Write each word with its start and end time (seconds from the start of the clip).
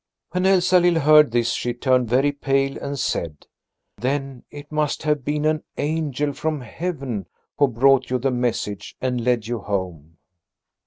When 0.31 0.47
Elsalill 0.47 1.01
heard 1.01 1.29
this 1.29 1.51
she 1.51 1.75
turned 1.75 2.09
very 2.09 2.31
pale 2.31 2.75
and 2.79 2.97
said: 2.97 3.45
"Then 3.99 4.41
it 4.49 4.71
must 4.71 5.03
have 5.03 5.23
been 5.23 5.45
an 5.45 5.61
angel 5.77 6.33
from 6.33 6.61
heaven 6.61 7.27
who 7.59 7.67
brought 7.67 8.09
you 8.09 8.17
the 8.17 8.31
message 8.31 8.97
and 8.99 9.23
led 9.23 9.45
you 9.45 9.59
home." 9.59 10.17